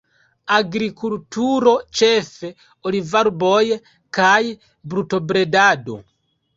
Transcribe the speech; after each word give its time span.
Agrikulturo, 0.53 1.75
ĉefe 2.01 2.51
olivarboj, 2.91 3.63
kaj 4.23 4.37
brutobredado. 4.93 6.05